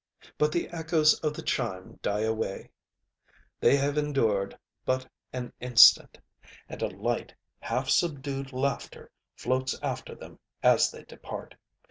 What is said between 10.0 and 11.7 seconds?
them as they depart.